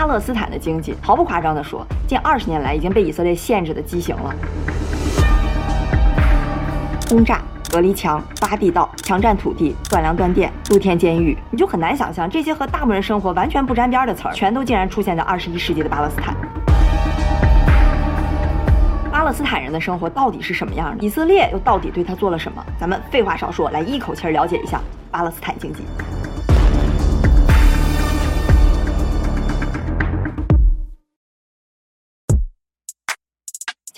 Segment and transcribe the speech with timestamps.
[0.00, 4.34] 巴勒斯坦的经济，毫不夸张地说，近二十年来已经被以色列限制的畸形了。
[7.10, 16.34] 轰炸、隔离墙、挖地道、强占土地、断粮断电、露天监狱，你就很难想象这些和大部分人生活完全不沾边的词儿，全都竟然出现在二十一世纪的巴勒斯坦。
[19.12, 21.04] 巴勒斯坦人的生活到底是什么样的？
[21.04, 22.64] 以色列又到底对他做了什么？
[22.78, 24.80] 咱们废话少说，来一口气儿了解一下
[25.10, 25.82] 巴勒斯坦经济。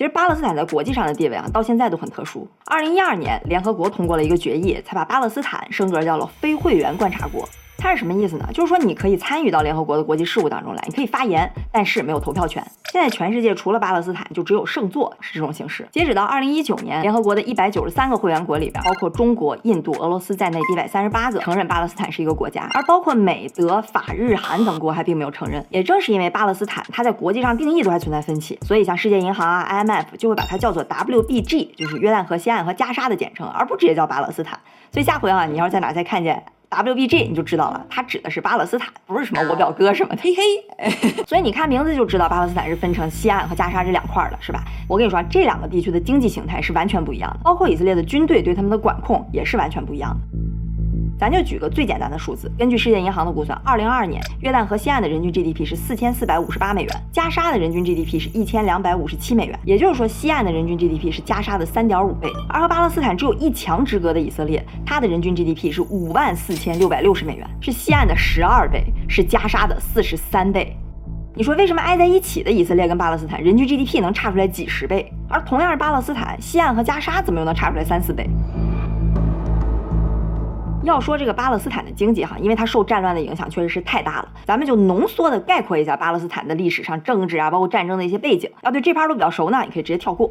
[0.03, 2.45] 其实巴勒斯坦在国际上的地位啊，到现在都很特殊。
[2.67, 7.49] 二零一二年，联合国通过了一个决议，才把巴勒斯坦升格叫了非会员观察国。
[7.83, 8.49] 它是什么意思呢？
[8.55, 12.65] 就是说你可以参与到联合国的国际事务当中来，你可以发言，但是没有投票权。
[12.93, 15.89] 现在全世界除了巴勒斯坦，就只有圣座是这种形式。
[15.91, 25.67] 截止到二零一九年，联合国的一百九十三个会员国里边，包括中国、印度、俄罗斯在内，一百三十八个承认巴勒斯坦是一个国家，而包括美、德、法、日、韩等国还并没有承认。
[25.69, 34.61] 也正是因为巴勒斯坦它在国际上定义都还存在分歧，所以像世界银行啊、IMF 就会把它叫做 WBG，就是约旦河西岸和加沙的简称，而不直接叫巴勒斯坦。
[34.93, 36.45] 所以下回啊，你要是在哪再看见。
[36.73, 41.25] WBG 你就知道了，它指的是巴勒斯坦，不是什么我表哥什么，嘿嘿。
[41.27, 44.65] 所以你看名字就知道巴勒斯坦是分成西岸和加沙这两块的，是吧？
[44.89, 50.39] 我跟你说，这两个地区的经济形态是完全不一样的，包括以色列的军队对他们的管控也是完全不一样的。
[51.23, 62.29] 咱就举个最简单的数字，根据世界银行的估算，二零二二年约旦河西岸的人均 GDP 是四千四百五十八美元，加沙的人均 GDP 是一千两百五十七美元，也就是说西岸的人均 GDP 是加沙的三点五倍。
[62.49, 70.77] 而和巴勒斯坦只有一墙之隔的以色列，它的人均 GDP 是五万四千六百六十美元，是西岸的十二倍，是加沙的四十三倍。
[71.37, 78.29] 你说为什么挨在一起的以色列跟巴勒斯坦人均 GDP 能差出来几十倍，而同样是巴勒斯坦，西岸和加沙怎么又能差出来三四倍？
[80.85, 88.51] 要说这个巴勒斯坦的经济哈，因为它受战乱的影响确实是太大了，咱们就浓缩的概括一下巴勒斯坦的历史上政治啊，包括战争的一些背景。
[88.63, 90.31] 要对这盘都比较熟呢，你可以直接跳过。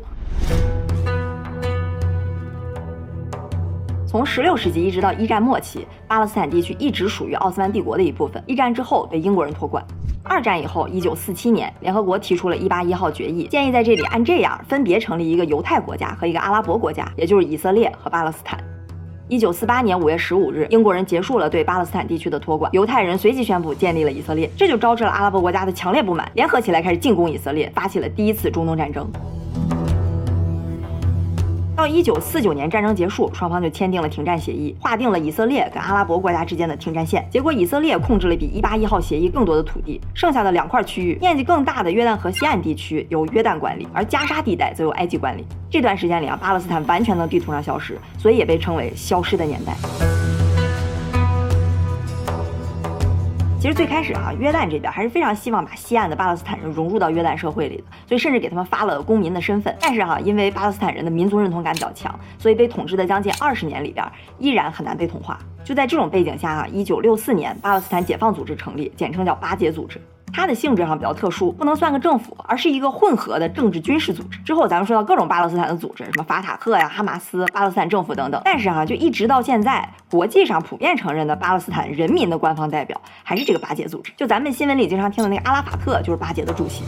[4.06, 8.44] 从十六世纪一直到一战末期，巴勒斯坦地区一直属于奥斯曼帝国的一部分。
[8.45, 9.81] 一战之后被英国人托管。
[10.22, 18.62] 二战以后，一九四七年，联合国提出了一八一号决议，建议在这里按这样分别成立一个犹太国家和一个阿拉伯国家，也就是以色列和巴勒斯坦。
[19.31, 29.09] 一九四八年五月十五日，英国人结束了对巴勒斯坦地区的托管，犹太人随即宣布建立了以色列，这就招致了阿拉伯国家的强烈不满，联合起来开始进攻以色列，发起了第一次中东战争。
[31.81, 37.28] 到一九四九年战争结束，双方就签订了停战协议，划定了以色列跟阿拉伯国家之间的停战线。
[37.31, 45.44] 结果以色列控制了比一八一号协议更多的土地，剩下的两块区域，面积更大的约旦河西岸地区由约旦管理，而加沙地带则由埃及管理。
[45.72, 49.75] 这段时间里啊，巴勒斯坦完全从地图上消失，所以也被称为消失的年代。
[53.61, 59.77] 其实最开始啊，约旦这边还是非常希望把西岸的巴勒斯坦人融入到约旦社会里的，所以甚至给他们发了公民的身份。
[59.79, 64.03] 但是哈，因为巴勒斯坦人的民族认同感比较强，所以被统治的将近二十年里边，
[64.39, 65.38] 依然很难被同化。
[65.63, 70.01] 就在这种背景下啊，一九六四年，巴勒斯坦解放组织成立，简称叫巴解组织。
[70.34, 74.38] 它的性质上比较特殊，不能算个政府，而是一个混合的政治军事组织。
[74.40, 78.42] 之后咱们说到各种巴勒斯坦的组织，什么法塔赫呀、哈马斯、巴勒斯坦政府等等。
[78.46, 84.12] 但是啊，就一直到现在，国际上普遍承认的巴勒斯坦人民的官方代表还是这个巴解组织。
[84.16, 86.84] 就咱们新闻里经常听的那个阿拉法特，就是巴解的主席。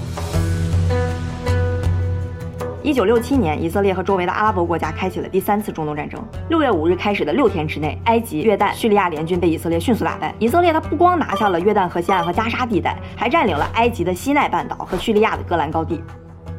[2.83, 6.21] 一九六七年，以色列和周围的阿拉伯国家开启了第三次中东战争。
[6.49, 10.35] 六月五日开始的六天之内，埃及、约旦、叙利亚联军被以色列迅速打败。
[10.37, 16.03] 以色列它不光拿下了约旦河西岸和加沙地带，还占领了埃及的西奈半岛和叙利亚的戈兰高地。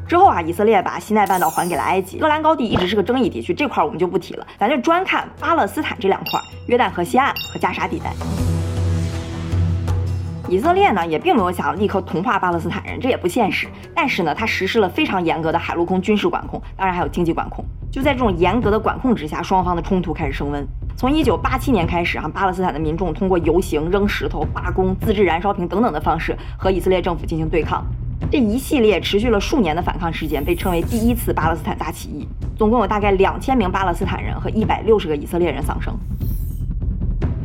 [0.09, 8.15] 之后啊，以色列把西奈半岛还给了埃及，戈兰高地一直是个争议地区，这块我们就不提了，咱就专看巴勒斯坦这两块：约旦河西岸和加沙地带。
[10.47, 13.67] 以色列呢，也并没有想要立刻同化巴勒斯坦人，这也不现实。
[13.95, 17.65] 但是呢，他实施了非常严格的海陆空军事管控，当然还有经济管控。
[17.91, 20.67] 就在这种严格的管控之下，双方的冲突开始升温。
[20.97, 27.83] 从一九八七年开始啊，巴勒斯坦的民众通过游行、扔石头、罢工、自制燃烧瓶等等的方式和以色列政府进行对抗。
[28.31, 35.95] 这一系列持续了数年的反抗事件被称为第一次巴勒斯坦大起义，总共有大概两千名巴勒斯坦人和一百六十个以色列人丧生。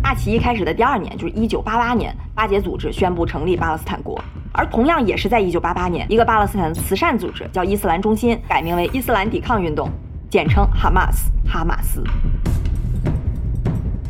[0.09, 4.19] 大起义开始的第二年，就是一九八八年，巴解组织宣布成立巴勒斯坦国。
[4.51, 9.87] 而同样也是在一九八八年，一个巴勒斯坦的慈善组织叫伊斯兰中心，改名为伊斯兰抵抗运动，
[10.27, 11.31] 简称哈马斯。
[11.47, 12.01] 哈马斯，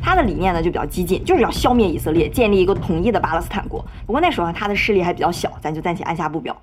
[0.01, 3.85] 他的理念呢就比较激进，就是要消灭以色列，建立一个统一的巴勒斯坦国。
[4.05, 6.55] 不过那时候他的势力还比较小，咱就暂且按下不表。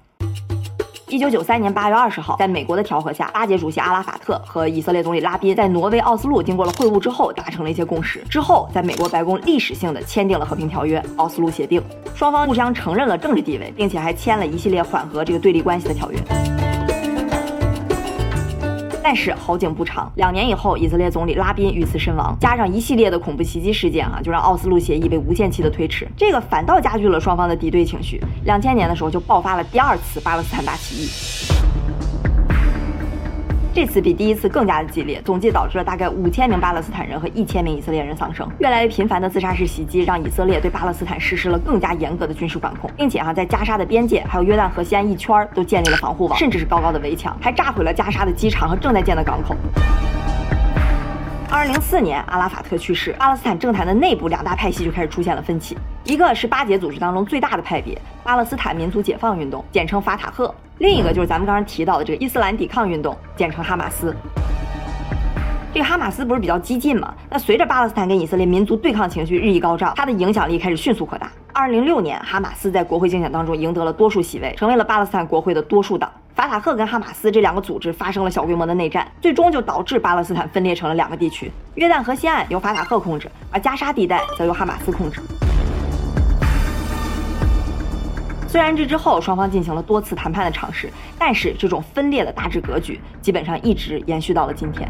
[1.08, 8.24] 一九九三年八月二十号，在美国的调和下，巴解主席阿拉法特和以色列总理拉宾在挪威奥斯陆经过了会晤之后，达成了一些共识。
[8.28, 11.80] 之后，在美国白宫历史性的签订了和平条约——奥斯陆协定。
[12.16, 16.18] 双方互相承认了政治地位，并且还签了一系列缓和这个对立关系的条约。
[19.08, 28.20] 但是好景不长，两年以后，以色列总理拉宾遇刺身亡，加上一系列的恐怖袭击事件啊，就让奥斯陆协议被无限期的推迟，这个反倒加剧了双方的敌对情绪。
[28.46, 31.75] 两千年的时候就爆发了第二次巴勒斯坦大起义。
[33.76, 38.50] 这次比第一次更加的激烈，总计导致了大概五千名巴勒斯坦人和一千名以色列人丧生。
[38.58, 49.54] 越来越频繁的自杀式袭击，让以色列对巴勒斯坦实施了更加严格的军事管控，并且哈在加沙的边界还有约旦河西岸一圈都建立了防护网，甚至是高高的围墙，还炸毁了加沙的机场和正在建的港口。
[51.50, 55.76] 二零零四年，阿拉法特去世，巴勒斯坦政坛的内部两大派系就开始出现了分歧。
[56.04, 64.14] 一个是巴解组织当中最大的派别——巴勒斯坦民族解放运动，简称法塔赫；另一个就是咱们刚刚提到的这个伊斯兰抵抗运动，简称哈马斯。
[65.72, 67.14] 这个哈马斯不是比较激进吗？
[67.30, 71.30] 那随着巴勒斯坦跟以色列民族对抗情绪日益高涨，它的影响力开始迅速扩大。
[71.54, 76.10] 二零零六年，哈马斯在国会竞选当中赢得了多数席位，成为了巴勒斯坦国会的多数党。
[76.34, 85.22] 法塔赫跟哈马斯这两个组织发生了小规模的内战，最终就导致巴勒斯坦分裂成了两个地区：约旦河西岸由法塔赫控制，而加沙地带则由哈马斯控制。
[88.48, 94.88] 虽然这之后双方进行了多次谈判的尝试，但是这种分裂的大致格局基本上一直延续到了今天。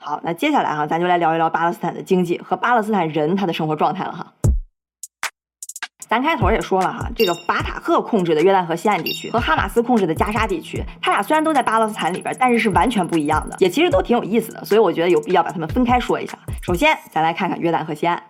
[0.00, 4.32] 好，那接下来哈，咱就来聊一聊巴勒斯坦的经济和巴勒斯坦人他的生活状态了哈。
[6.08, 16.38] 咱开头也说了哈，这个法塔赫控制的约旦河西岸地区和哈马斯控制的加沙地区，它俩虽然都在巴勒斯坦里边，但是是完全不一样的，也其实都挺有意思的，所以我觉得有必要把它们分开说一下。
[16.60, 18.22] 首先，咱来看看约旦河西岸。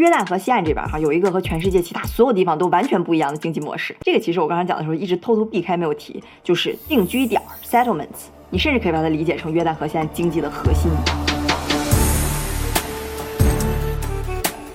[0.00, 3.94] 约旦河西岸这边哈，有一个和全世界其他所有地方都完全不一样的经济模式。
[4.00, 8.30] 这个其实我刚才讲的时候一直偷偷避开没有提，就是定居点 （settlements）。
[8.48, 10.90] 你甚至可以把它理解成约旦河西岸经济的核心。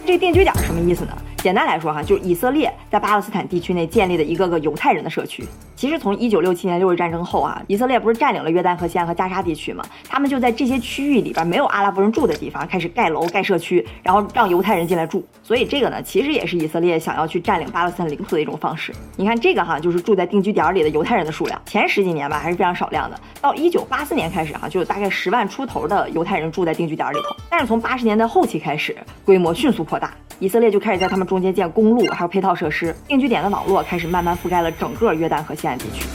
[0.06, 1.18] 这定居点什么意思呢？
[1.46, 5.44] 简单来说哈，就是以色列在巴勒斯坦地区内建立的一个个犹太人的社区。
[5.76, 9.86] 其实从一九六七年六日战争后啊，以色列不是占领了约旦河西岸和加沙地区吗？
[10.10, 15.24] 他们就在这些区域里边没有阿拉伯人住的地方开始盖楼盖社区，然后让犹太人进来住。
[15.44, 18.92] 所以这个呢，其实也是以色列想要去占领巴勒斯坦领土的一种方式。
[19.16, 23.20] 你看这个哈，就是住在定居点里的犹太人的数量，前十几年吧还是非常少量的。
[23.40, 27.36] 到一九八四年开始哈，就有大概十万出头的犹太人住在定居点里头。
[27.52, 30.12] 但是从八十年代后期开始，规模迅速扩大。
[30.40, 36.06] 以色列就开始在他们中间建公路，还有配套设施，定居点的网络开始慢慢覆盖了整个约旦河西岸地区。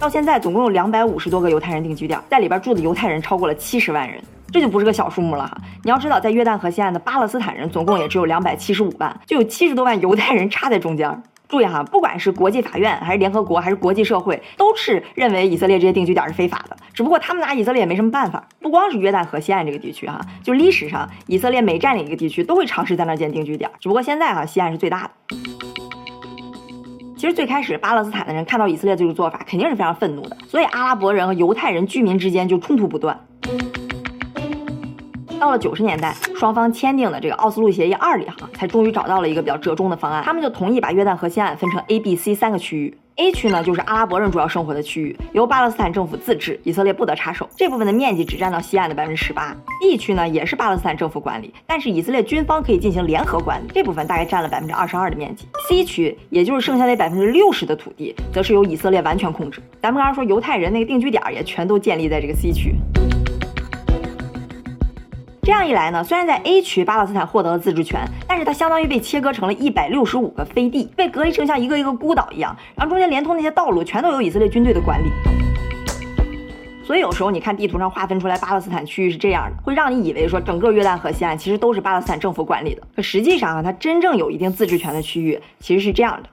[0.00, 4.20] 到现在，总共有两百五十多个犹太人定居点，在里边住的犹太人超过了七十万人，
[4.50, 5.56] 这就不是个小数目了哈。
[5.84, 11.22] 你要知道，在约旦河西岸的巴勒斯坦人总共也只有两百七十五万，就有七十多万犹太人插在中间。
[11.52, 16.74] 注意哈，不管是国际法院，还是联合国，还是国际社会，都是认为以色列这些定居点是非法的。
[16.94, 18.48] 只不过他们拿以色列也没什么办法。
[18.58, 23.70] 不光是约旦河西岸这个地区哈，就历史上以色列每占领一个地区，都会尝试在那建定居点。
[23.78, 25.36] 只不过现在哈，西岸是最大的。
[27.18, 33.26] 其实最开始巴勒斯坦的人看到以色列这个做法，肯定是非常愤怒的，所以阿拉伯人和犹太人居民之间就冲突不断。
[35.42, 40.22] 到了九十年代，双方签订的这个奥斯陆协议二里哈，才终于找到了一个比较折中的方案。
[40.22, 42.96] 他们就同意把约旦河西岸分成 A、B、C 三个区域。
[43.16, 47.48] A 区呢，就是阿拉伯人主要生活的区域，由巴勒斯坦政府自治，以色列不得插手。
[47.56, 49.52] 这部分的面积只占到西岸的百分之十八。
[49.80, 55.48] B 区呢，也是巴勒斯坦政府管理，但是以色列军方可以进行联合管理，这部分大概占了百分之二十二的面积。
[55.68, 59.60] C 区，也就是剩下那百分之六十的土地，则是由以色列完全控制。
[59.80, 62.76] 咱们刚刚说犹太人那个定居点也全都建立在这个 C 区。
[65.44, 75.10] 这样一来呢，虽然在 A 区巴勒斯坦获得了自治权，但是它相当于被切割成了一百六十五个飞地，被隔离成像一个一个孤岛一样，然后中间连通那些道路全都由以色列军队的管理。
[76.84, 86.28] 所以有时候你看地图上划分出来巴勒斯坦区域是这样的，会让你以为说整个约旦河西岸其实都是巴勒斯坦政府管理的，可实际上啊，它真正有一定自治权的区域其实是这样的。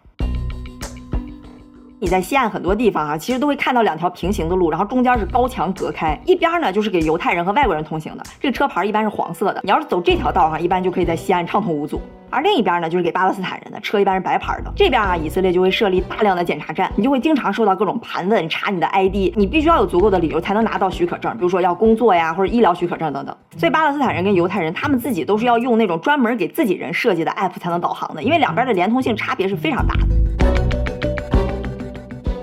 [2.02, 9.60] 你在西岸很多地方啊，其实都会看到两条平行的路，然后中间是高墙隔开，一边呢就是给犹太人和外国人通行的，这个车牌一般是黄色的。
[9.66, 12.02] 你要是走这条道上，一般就可以在西岸畅通无阻。
[12.30, 14.72] 而另一边呢，就是给巴勒斯坦人的车，一般是白牌的。
[14.78, 23.36] 这边啊，以色列就会设立大量的检查站，你就会经常受到各种盘问，查你的 ID，你必须要有足够的理由才能拿到许可证，比如说要工作呀，或者医疗许可证等等。
[23.58, 30.59] 所以巴勒斯坦人跟犹太人他们自己都是要用那种专门给自己人设计的 app 才能导航的，因为两边的连通性差别是非常大的。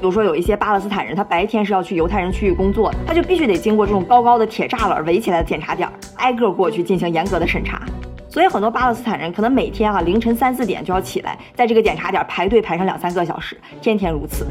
[0.06, 7.82] 比如说，有一些巴勒斯坦人，他白天是要去犹太人区域工作的，他就必须得经过这种高高的铁栅栏围起来的检查点，挨个过去进行严格的审查。
[8.28, 14.46] 所以很多巴勒斯坦人可能每天啊凌晨三四点就要起来，在这个检查点排队排上两三个小时，天天如此。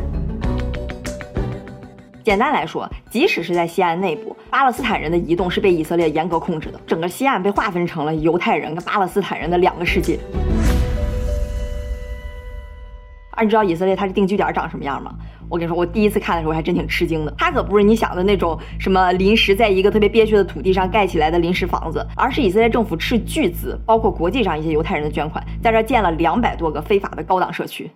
[2.26, 10.20] 简单来说，即使是在西岸内部，巴勒斯坦人的移动是被以色列严格控制的，整个西岸被划分成了犹太人跟巴勒斯坦人的两个世界。
[13.36, 15.14] 啊你知道以色列它的定居点长什么样吗？
[15.48, 17.34] 我跟你说，我第一次看的时候还真挺吃惊的。
[17.38, 27.92] 它可不是你想的那种什么临时在一个特别憋屈的土地上盖起来的临时房子，而是以色列政府斥巨资，包括国际上一些犹太人的捐款，在这建了两百多个非法的高档社区。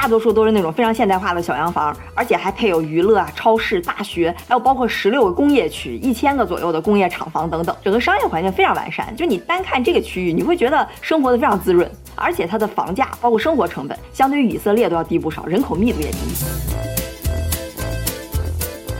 [0.00, 9.12] 大多数都是那种非常现代化的小洋房，而且还配有娱乐啊、超市、大学，还有包括十六个工业区、一千个左右的工业厂房等等，整个商业环境非常完善。
[9.16, 16.77] 就你单看这个区域，你会觉得生活的非常滋润，而且它的房价包括生活成本，相对于以色列都要低不少，人口密度也低。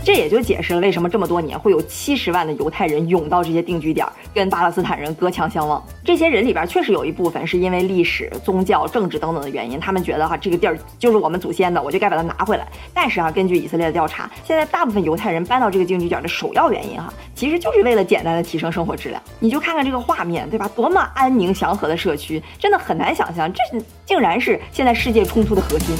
[0.08, 5.86] 这也就解释了为什么这么多年会有七十万的犹太人涌到这些定居点，跟巴勒斯坦人隔墙相望。
[6.02, 12.66] 这些人里边确实有一部分是因为历史、宗教、政治等等的原因，他们觉得哈这个地儿就是我们祖先的，我就该把它拿回来。
[12.94, 19.22] 但是啊，根据以色列的调查，现在大部分犹太人搬到这个定居点的首要原因哈，其实就是为了简单的提升生活质量。
[19.38, 20.66] 你就看看这个画面，对吧？
[20.74, 23.60] 多么安宁祥和的社区，真的很难想象，这
[24.06, 25.94] 竟然是现在世界冲突的核心。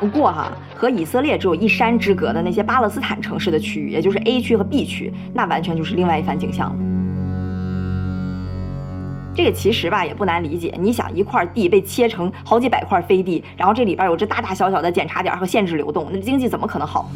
[0.00, 6.76] 不过哈，和以色列只有一山之隔的那些巴勒斯坦城市的区域，也就是 A 区和 B 区，那完全就是另外一番景象了。
[9.34, 17.10] 这个其实吧也不难理解，你想一块地被切成好几百块飞地，然后这里边有这大大小小的检查点和限制流动，那经济怎么可能好？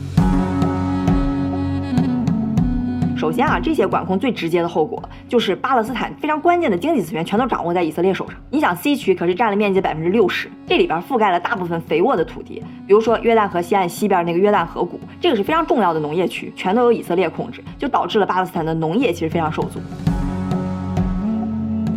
[3.20, 4.98] 首先啊，这些管控最直接的后果
[5.28, 8.34] 就是巴勒斯坦非常关键的经济资源全都掌握在以色列手上。
[8.48, 19.78] 你想，C 区可是占了面积百分之六十，这里边覆盖了大部分肥沃的土地，比如说约旦河西岸西边那个约旦河谷，这个是非常重要的农业区，全都由以色列控制，就导致了巴勒斯坦的农业其实非常受阻。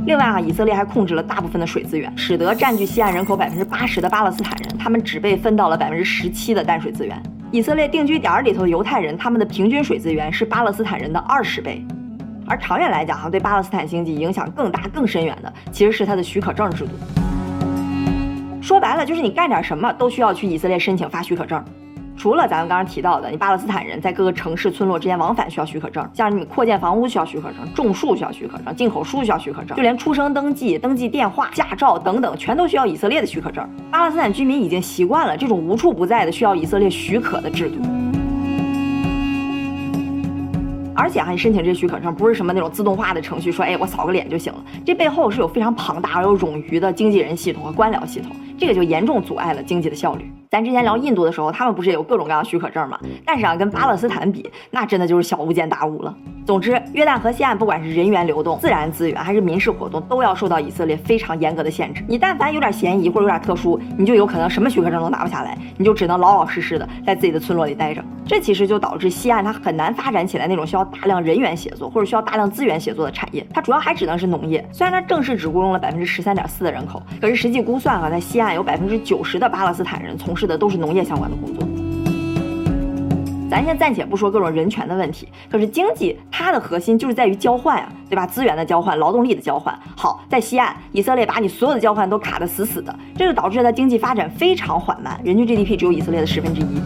[0.06, 7.18] 另外啊，以色列还控制了大部分的水资源，使得占据西岸人口百分之八十的巴勒斯坦人，他们只被分到了百分之十七的淡水资源。
[7.54, 11.86] 以色列定居点里头的犹太人，他们的平均水资源是巴勒斯坦人的二十倍，
[12.48, 16.90] 而长远来讲，哈，对巴勒斯坦经济影响更大、更深远的，其实是它的许可证制度。
[18.60, 21.64] 说白了，就是你干点什么都需要去以色列申请发许可证。
[22.24, 33.68] 除了咱们刚刚提到的，你巴勒斯坦人在各个城市村落之间往返需要许可证，像你扩建房屋需要许可证，种树需要许可证，进口书需要许可证，就连出生登记、登记电话、驾照等等，全都需要以色列的许可证。
[33.92, 37.82] 巴勒斯坦居民已经习惯了这种无处不在的需要以色列许可的制度。
[40.96, 48.32] 而且啊，你申请这许可证不是什么那种自动化的程序，说哎我扫个脸就行了，这背后是有非常庞大而又冗余的经纪人系统和官僚系统，
[48.64, 50.32] 这个就严重阻碍了经济的效率。
[50.50, 52.98] 咱之前聊印度的时候，他们不是也有各种各样的许可证吗？
[53.26, 56.16] 但是啊，跟巴勒斯坦比，那真的就是小巫见大巫了。
[56.46, 62.06] 总之，约旦河西岸不管是人员流动、自然资源还是民事活动，都要受到以色列非常严格的限制。
[62.08, 68.02] 你但凡有点嫌疑或者有点特殊，你就有可能什么许可证都拿不下来，你就只能老老实实的在自己的村落里待着。
[68.26, 74.66] 这其实就导致西岸它很难发展起来那种需要大量人员协作或者需要大量资源协作的产业，它主要还只能是农业。
[74.72, 81.68] 虽然它正式只雇佣了百分之十三点四的人口，可是实际估算啊，在西岸有百分之九十的巴勒斯坦人从事的都是农业相关的工作。
[83.50, 88.26] 咱先暂且不说各种人权的问题，可是经济它的核心就是在于交换呀，对吧？
[88.26, 89.78] 资源的交换，劳动力的交换。
[89.96, 96.82] 好，在西岸，以色列把你所有的交换都卡得死死的，这就导致它经济发展非常缓慢，人均 GDP 只有以色列的十分之一。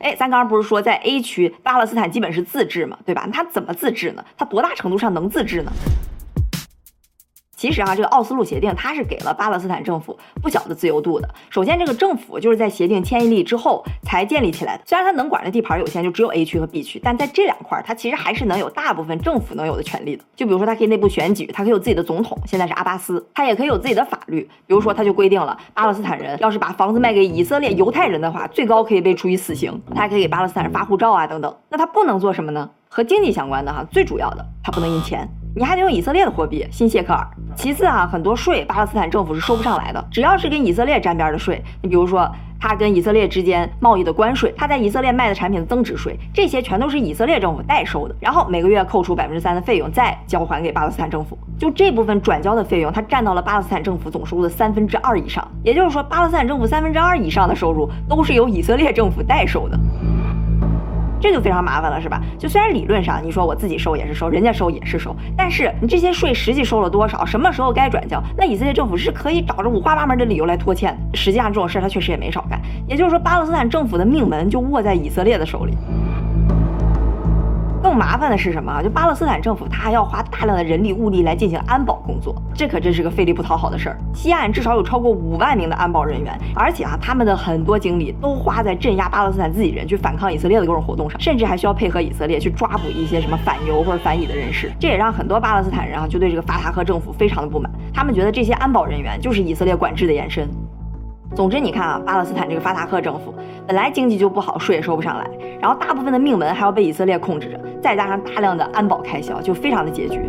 [0.00, 3.28] 哎，咱刚刚不是说在 A 区巴勒斯坦基本是自治嘛，对吧？
[3.32, 4.24] 它怎么自治呢？
[4.36, 5.70] 它多大程度上能自治呢？
[7.58, 11.28] 其实啊，这个奥斯陆协定它是给了巴勒斯坦政府不小的自由度的。
[11.50, 14.84] 首先，这个政府就是在协定签立之后才建立起来的。
[14.86, 20.22] 虽然它能管的地盘有限，就只有 A 区和 B 区，但在这两块儿，它其实还是能有大部分政府能有的权利的。
[20.36, 24.48] 就比如说，它可以内部选举，它可以有自己的总统，现在是阿巴斯，它也可以有自己的法律。
[24.68, 29.82] 比如说，它就规定了巴勒斯坦人要是把房子卖给以色列犹太人的话，最高可以被处以死刑。
[29.92, 31.52] 它还可以给巴勒斯坦人发护照啊等等。
[31.68, 32.70] 那它不能做什么呢？
[32.88, 35.28] 和经济相关的哈，最主要的，它不能印钱。
[35.54, 37.26] 你还得用以色列的货币新谢克尔。
[37.56, 40.04] 其次啊，很多税巴勒斯坦政府是收不上来的。
[40.10, 48.14] 只要是跟以色列沾边的税，你比如说他跟以色列之间贸易的关税，他在以色列卖的产品的增值税，这些全都是以色列政府代收的。
[48.20, 51.36] 然后每个月扣除百分之三的费用，再交还给巴勒斯坦政府。
[51.58, 55.46] 就这部分转交的费用，它占到了巴勒斯坦政府总收入的三分之二以上。
[55.64, 59.78] 也就是说，巴勒斯坦政府三分之二以上的收入都是由以色列政府代收的。
[61.20, 62.20] 这就非常麻烦了，是吧？
[62.38, 70.96] 就虽然理论上你说我自己收也是收，人家收也是收，但是你这些税实际收了多少，什么时候该转交，那以色列政府是可以找着五花八门的理由来拖欠。
[71.14, 72.60] 实际上这种事儿他确实也没少干。
[72.86, 75.76] 也就是说，巴勒斯坦政府的命门就握在以色列的手里。
[77.88, 78.82] 更麻烦的是什么？
[78.82, 83.98] 就巴勒斯坦政府，他还要花大量的人力物力来进行安保工作，这可真是个费力不讨好的事儿。
[84.12, 94.70] 西岸至少有超过五万名的安保人员，而且啊，他们的很多精力都花在镇压巴勒斯坦自己人去反抗以色列的各种活动上，甚至还需要配合以色列去抓捕一些什么反犹或者反以的人士。
[94.78, 100.46] 这也让很多巴勒斯坦人啊，就对这个法塔赫政府非常的不满，他们觉得这些安保人员就是以色列管制的延伸。
[101.34, 103.32] 总之，你看啊，巴勒斯坦这个法塔赫政府
[103.66, 105.30] 本来经济就不好，税也收不上来，
[105.60, 110.20] 然后大部分的命门还要被以色列控制着，再加上大量的安保开销，就非常的拮据。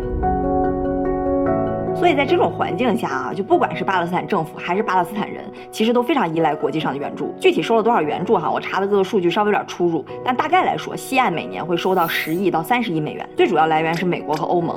[1.96, 7.34] 所以在这种环境下啊，就不管是巴勒斯坦政府还是巴勒斯坦人，其实都非常依赖国际上的援助。
[7.40, 14.76] 具体收了多少援助哈，我查的各个数据稍微有点出入，但大概来说，西岸每年会收到十亿到三十亿美元，最主要来源是美国和欧盟。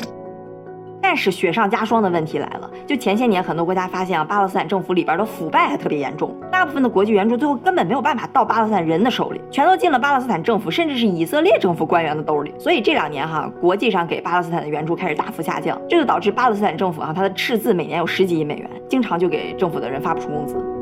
[1.13, 12.51] 但是雪上加霜的问题来了，就前些年很多国家发现啊，巴勒斯坦政府里边的腐败还特别严重，大部分的国际援助最后根本没有办法到巴勒斯坦人的手里，全都进了巴勒斯坦政府甚至是以色列政府官员的兜里。
[12.57, 20.72] 所以这两年哈，国际上给巴勒斯坦的援助开始大幅下降，这就导致巴勒斯坦政府哈，它的赤字每年有十几亿美元，经常就给政府的人发不出工资。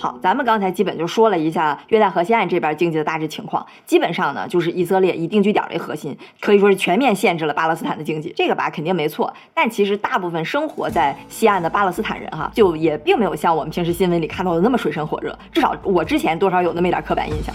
[0.00, 9.30] 好，咱们刚才基本就说了一下约旦河西岸这边经济的大致情况，基本上呢就是以色列以定居点为核心，可以说是全面限制了巴勒斯坦的经济，这个吧肯定没错。
[9.52, 17.54] 但其实大部分生活在西岸的巴勒斯坦人哈，就也并没有像我们平时新闻里看到的那么水深火热，至少我之前多少有那么一点刻板印象。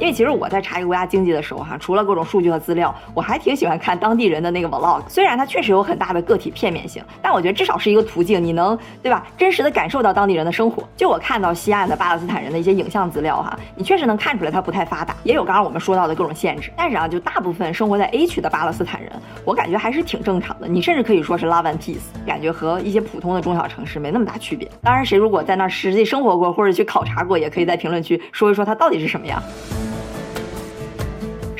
[0.00, 5.02] 因为其实我在查一个国家经济的时候，哈，除了各种数据和资料，我还挺喜欢看当地人的那个 vlog。
[5.08, 9.26] 虽然它确实有很大的个体片面性，但我觉得至少是一个途径，你能对吧？
[9.36, 10.82] 真实的感受到当地人的生活。
[10.96, 16.72] 就我看到西岸的巴勒斯坦人的一些影像资料，哈，你确实能看出来它不太发达，也有刚刚我们说到的各种限制。
[16.74, 19.12] 但是啊，就大部分生活在 A 区的巴勒斯坦人，
[19.44, 20.66] 我感觉还是挺正常的。
[20.66, 24.66] 你甚至可以说是 love and peace，感觉和一些普通的中小城市没那么大区别。
[24.82, 29.42] 当然，谁如果在那儿实际生活过或者去考察过，也可以在评论区说一说它到底是什么样。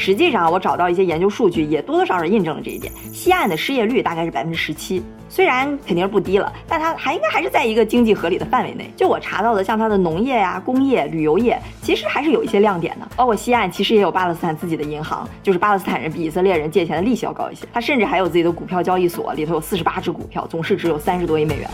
[0.00, 2.90] 实际上，我找到一些研究数据，也多多少少印证了这一点。
[3.12, 8.90] 西岸的失业率大概是百分之十七，虽然肯定是不低了，但它还应该还是在一个经济合理的范围内。
[8.96, 13.06] 就我查到的，像它的农业呀、工业、旅游业，其实还是有一些亮点的。
[13.14, 17.66] 包括西岸其实也有巴勒斯坦自己的银行，就是巴勒斯坦人比以色列人借钱的利息要高一些。
[17.70, 21.68] 它甚至还有自己的股票交易所，里头有四十八只股票，总市值有三十多亿美元。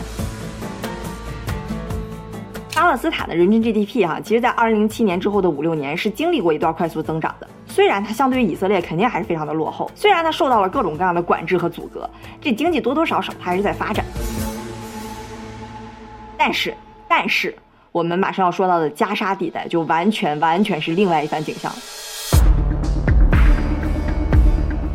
[2.87, 7.45] 巴勒斯坦的人均 GDP 哈，其实在二零零七年之后的五六年是经历过一段快速增长的。
[7.65, 14.05] 虽然它相对于以色列肯定还是非常的落后，虽然它受到了各种各样的管制和阻隔，这经济多多少少还是在发展。
[16.37, 16.73] 但是，
[17.09, 17.53] 但是
[17.91, 21.69] 我们马上要说到的加沙地带就完全完全是另外一番景象。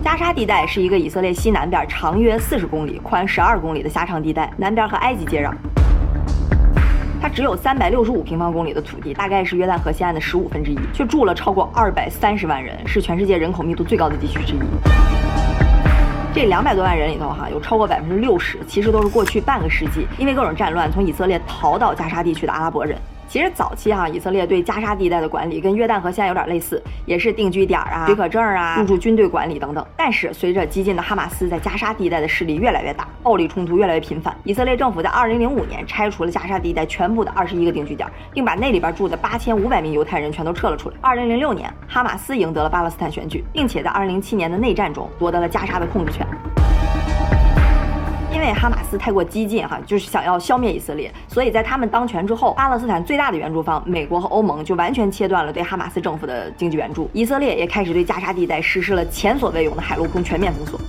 [0.02, 5.52] 加沙地带是一个以色列西南边长约四十公里、宽十二公里的狭长地带，南边和埃及接壤。
[7.22, 14.58] 它只有三百六十五平方公里的土地，大概是约旦河西岸的十五分之一，却住了超过二百三十万人，是全世界人口密度最高的地区之一。
[16.34, 22.98] 这两百多万人里头，哈，有超过百分之六十，其实都是过去半个世纪因为各种战乱从以色列逃到加沙地区的阿拉伯人。
[23.32, 29.82] 其实早期哈，以色列对加沙地带的管理跟约旦河现在有点类似，也是定居点啊、许可证啊、入驻军队管理等等。
[29.96, 40.96] 但是随着激进的哈马斯在加沙地带的势力越来越大，暴力冲突越来越频繁，以色列政府在2005年拆除了加沙地带全部的21个定居点，并把那里边住的8500名犹太人全都撤了出来。
[41.00, 46.26] 2006年，哈马斯赢得了巴勒斯坦选举，并且在2007年的内战中夺得了加沙的控制权。
[48.32, 60.80] 因为哈马斯太过激进，哈，就是想要消灭以色列，所以在他们当权之后，巴勒斯坦最大的援助方美国和欧盟就完全切断了对哈马斯政府的经济援助，以色列也开始对加沙地带实施了前所未有的海陆空全面封锁。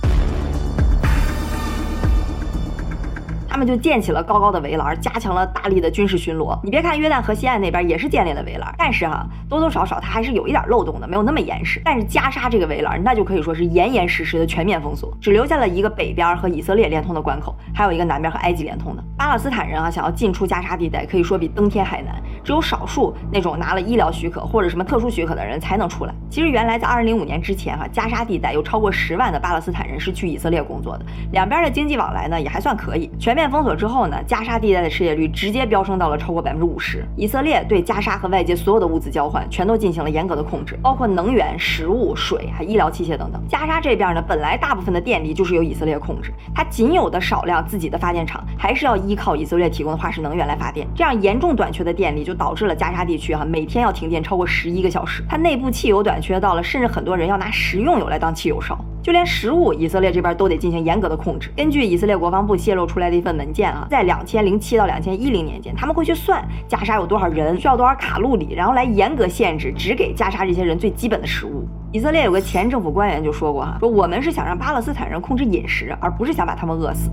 [3.54, 6.58] 他们就建起了高高的围栏，加强了大力的军事巡逻。
[6.64, 11.80] 你别看约旦河西岸那边也是建立了围栏，但是哈，多多少少它还是有一点漏洞的，没有那么严实。
[11.84, 19.04] 但是加沙这个围栏，那就可以说是严严实实的全面封锁，只留下了一个北边和以色列连通的关口，还有一个南边和埃及连通的。
[19.16, 26.14] 巴勒斯坦人啊，想要进出加沙地带，可以说比登天还难，只有少数那种拿了医疗许可或者什么特殊许可的人才能出来。
[26.28, 33.43] 其实原来在二零零五年之前哈，加沙地带有超过十万的巴勒斯坦人是去以色列工作的，两边的经济往来呢也还算可以，全面。
[33.48, 37.04] 封锁之后呢，加沙地带的失业率直接飙升到了超过百分之五十。
[37.16, 43.42] 以色列对加沙和外界所有的物资交换，全都进行了严格的控制，包括能源、食物、水还医疗器械等等。
[43.48, 50.86] 加沙这边呢，本来大部分的电力就是由以色列控制，它仅有的少量自己的发电厂，还是要依靠以色列提供的化石能源来发电。
[50.94, 55.22] 这样严重短缺的电力，就导致了加沙地区哈每天要停电超过十一个小时。
[55.28, 58.78] 它内部汽油短缺到了，甚至很多人要拿食用油来当汽油烧。
[59.04, 61.52] 就连食物，以色列这边都得进行严格的控制。
[61.54, 71.66] 根据以色列国防部泄露出来的一份文件啊，在两千零七到两千一零年间，他们会去算加沙有多少人，需要多少卡路里，然后来严格限制，只给加沙这些人最基本的食物。
[71.92, 77.10] 以色列有个前政府官员就说过哈，说我们是想让巴勒斯坦人控制饮食，而不是想把他们饿死。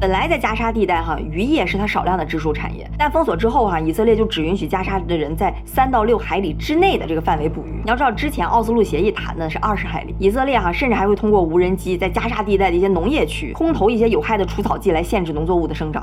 [0.00, 7.82] 本来在加沙地带哈，渔业是它少量的支柱产业，但封锁之后哈，以色列就只允许加沙的人在三到六海里之内的这个范围捕鱼。
[7.84, 16.02] 你要知道，之前奥斯陆协议谈的是二十海里，以色列哈甚至还会通过无人机在加沙地带的一些农业区空投一些有害的除草剂来限制农作物的生长。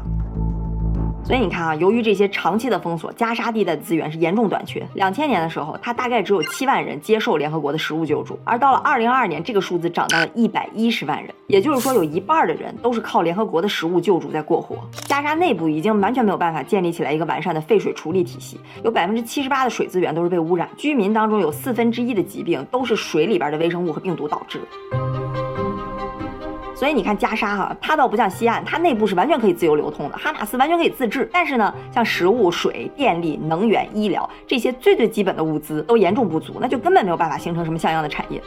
[1.28, 4.82] 所以你看啊，由于这些长期的封锁，加沙地带的资源是严重短缺。
[4.94, 14.78] 两千年的时候，它大概只有七万人接受联合国的食物救助，而到了二零二二年，这个数字涨到了一百一十万人，也就是说，有一半的人都是靠联合国的食物救助在过活。
[15.04, 24.62] 加沙内部已经完全没有办法建立起来一个完善的废水处理体系，有百分之七十八的水资源都是被污染，居民当中有四分之一的疾病都是水里边的微生物和病毒导致。
[26.78, 31.28] 所以你看加沙哈，它倒不像西岸，它内部是完全可以自由流通的，哈马斯完全可以自治。
[31.34, 38.40] 但是呢，像食物、水电力、能源、医疗这些最最基本的物资都严重不足，那就根本没有办法形成什么像样的产业。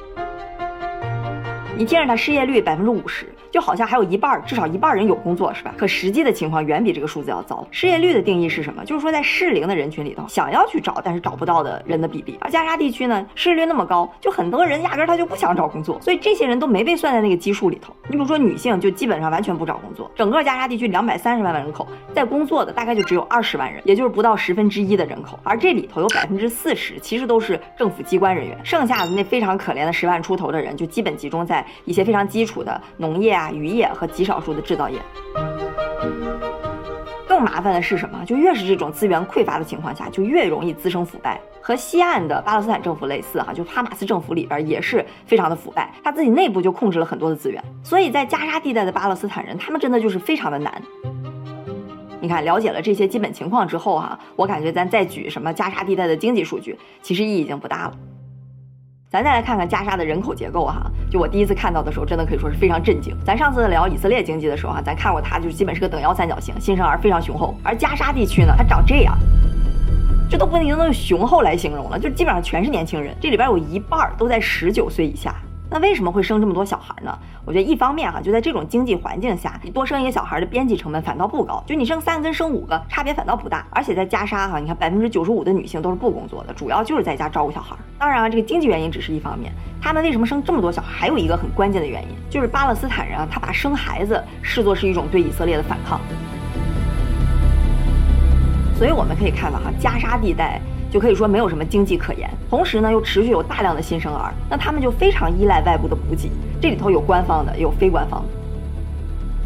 [1.80, 3.26] 你听着，它失业率百分之五十。
[3.50, 5.74] 就好像还有一半，至少一半人有工作，是吧？
[5.78, 7.66] 可实际的情况远比这个数字要糟。
[7.70, 8.84] 失业率的定义是什么？
[8.84, 12.36] 就是说在适龄的人群里头，想要去找但是找不到的人的比例。
[12.42, 17.92] 而加沙地区呢，失业率那么高，就很多人压根他就不想找工作，所以这些人都没被算在那个基数里头。
[18.08, 20.08] 你比如说女性，就基本上完全不找工作。
[20.14, 25.40] 整个加沙地区两百三十万人口，在工作的大概就只有二十万人，也就是不到十分之一的人口。
[25.42, 33.30] 而这里头有百分之四十其实都是政府机关人员，剩下的那非常可怜的十万出头的人，就基本集中在一些非常基础的农业。
[33.30, 34.98] 啊，渔业和极少数的制造业。
[37.28, 38.22] 更麻烦的是什么？
[38.26, 41.40] 就越是这种资源匮乏的情况下，就越容易滋生腐败。
[41.62, 47.62] 和西岸的巴勒斯坦政府类似，哈，就哈马斯政府里边也是非常的腐败，他自己内部就控制了很多的资源。
[47.84, 50.82] 所以在加沙地带的巴勒斯坦人，他们真的就是非常的难。
[52.20, 57.94] 你看，了解了这些基本情况之后，哈，我感觉咱再举什么加沙地带的经济数据，其实意义已经不大了。
[59.10, 63.12] 咱再来看看加沙的人口结构哈，就我第一次看到的时候，真的可以说是非常震惊。
[63.24, 67.58] 咱上次聊以色列经济的时候哈，咱看过它就是基本是个等腰三角形，新生儿非常雄厚。
[67.64, 69.18] 而加沙地区呢，它长这样，
[70.30, 75.34] 这都不能用雄厚来形容了，就基本上全是年轻人，这里边有一半都在十九岁以下。
[75.72, 77.16] 那为什么会生这么多小孩呢？
[77.44, 83.64] 我觉得一方面哈，就在这种经济环境下，你多生一个小孩的边际成本反倒不高，就你生三个跟生五个差别反倒不大。
[83.70, 87.76] 而且在加沙哈，你看百分之九十五的女性都是不工作的，主要就是在家照顾小孩。
[88.00, 96.00] 当然啊，这个经济原因只是一方面，他们为什么生这么多小孩，还有一个很关键的原因，就是巴勒斯坦人啊，他把生孩子视作是一种对以色列的反抗。
[98.76, 100.60] 所以我们可以看到哈，加沙地带。
[100.90, 106.30] 就可以说没有什么经济可言，同时呢又持续有大量的新生儿，那他们就非常依赖外部的补给。
[106.60, 108.28] 这里头有官方的，也有非官方的。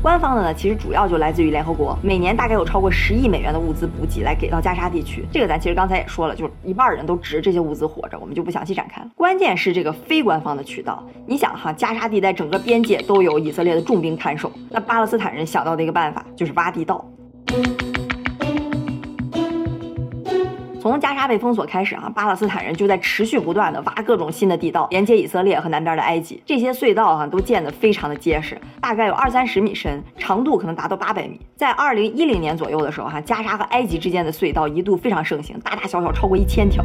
[0.03, 5.25] 官方的呢，其实主要就来自于联合国，每年大概有超过十亿美元的物资补给来给到加沙地区。
[5.33, 9.09] 这个咱其实刚才也说了，就是一半人都指着这些物资活着，我们就不详细展开了。
[9.17, 17.03] 关键是这个非官方的渠道，你想哈，加沙地带整个边界都有以色列的重兵看守，那巴勒斯坦人想到的一个办法就是挖地道。
[20.91, 26.43] 从加沙被封锁开始啊，巴勒斯坦人就在持续不断的挖各种新的地道，连接以色列和南边的埃及。
[26.45, 31.41] 这些隧道哈都建得非常的结实，大概有二三十米深，长度可能达到八百米。
[31.57, 36.85] 在二零一零年左右的时候哈，加沙和埃及之间的隧道一度非常盛行，大大小小超过一千条。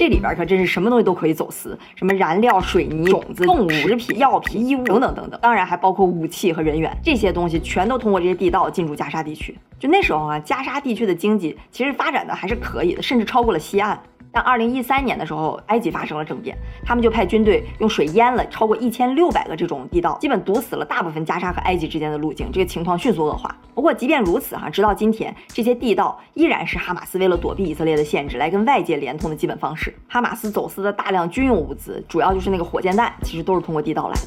[0.00, 9.54] 这里边可真是什么东西都可以走私，什么燃料、水泥、种子、动物食品、药品、衣物等等等等，当然还包括武器和人员，这些东西全都通过这些地道进入加沙地区。
[9.78, 14.00] 就那时候啊，加沙地区的经济其实发展的还是可以的，甚至超过了西岸。
[14.32, 23.54] 但二零一三年的时候，埃及发生了政变，他们就派军队用水淹了超过一千六百个这种地道，基本堵死了大部分加沙和埃及之间的路径，这个情况迅速恶化。
[23.74, 29.92] 不过即便如此哈，直到今天，这些地道依然是哈马斯为了躲避以色列的限制来跟外界连通的基本方式。
[30.08, 34.20] 哈马斯走私的大量军用物资，主要就是那个火箭弹，其实都是通过地道来的。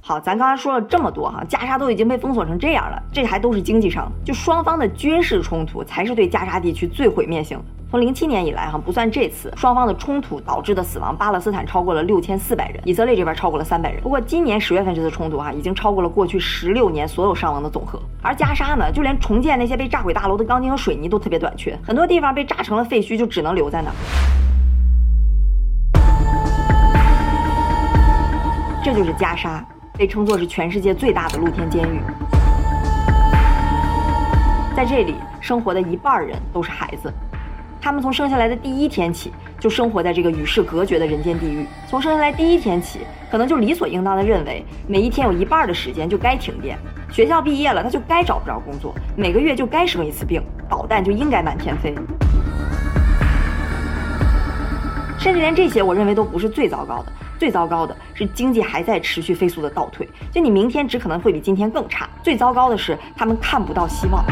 [0.00, 7.64] 好，咱刚才说了这么多哈，加沙都已经被封锁成这样了，这还都是经济上，就双方的军事冲突才是对加沙地区最毁灭性的。
[7.94, 14.02] 从零七年以来，哈不算这次双方的冲突导致的死亡，巴勒斯坦超过了六千四百人，以色列这边超过了三百人。
[14.02, 18.02] 不过今年十月份这次冲突，哈已经超过了过去十六年所有伤亡的总和。
[18.20, 23.94] 而加沙呢，就连重建那些被炸毁大楼的钢筋和水泥都特别短缺，很多地方被炸成了废墟，就只能留在那儿。
[28.82, 29.64] 这就是加沙，
[29.96, 32.00] 被称作是全世界最大的露天监狱。
[34.74, 37.14] 在这里生活的一半人都是孩子。
[37.84, 41.66] 他们从生下来的第一天起，就生活在这个与世隔绝的人间地狱。
[41.86, 46.78] 从生下来第一天起，可能就理所应当的认为，每一天有一半的时间就该停电。
[47.12, 51.94] 学校毕业了，他就该找不着工作；每个月就该生一次病，导弹就应该满天飞。
[55.18, 57.12] 甚至连这些，我认为都不是最糟糕的。
[57.38, 62.08] 最糟糕的是经济还在持续飞速的倒退，就你明天只可能会比今天更差。
[62.22, 64.24] 最糟糕的是他们看不到希望。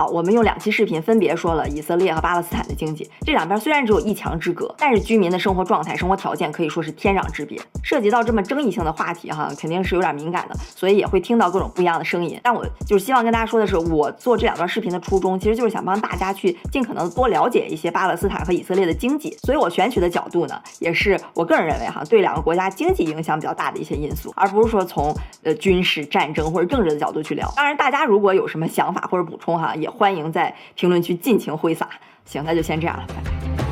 [0.00, 7.60] 好，我们用两期视频分别说了以色列和巴勒斯坦的经济，这两边虽然只有一墙之隔，但是居民的生活状态、生活条件可以说是天壤之别。
[7.82, 12.40] 涉及到这么争议性的话题，哈，肯定是有点敏感的，所以也会听到各种不一样的声音。
[12.42, 19.36] 但我就是希望跟大家说的是，我做这两段视频的初衷，其实就是想帮大家去尽可能多了解一些巴勒斯坦和以色列的经济。
[19.42, 27.46] 所以我选取的角度呢，也是我个人认为哈，对两个国家经济影响比较大的一些因素，而不是说从呃军事战争或者政治的角度去聊。
[27.54, 29.89] 当然，大家如果有什么想法或者补充哈，也。
[29.90, 31.88] 欢迎在评论区尽情挥洒，
[32.24, 33.69] 行，那就先这样了，拜拜。